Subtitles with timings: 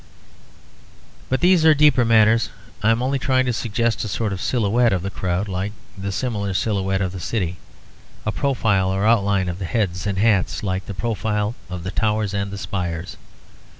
[1.29, 2.49] But these are deeper matters;
[2.81, 6.11] I am only trying to suggest a sort of silhouette of the crowd like the
[6.11, 7.57] similar silhouette of the city,
[8.25, 12.33] a profile or outline of the heads and hats, like the profile of the towers
[12.33, 13.15] and spires.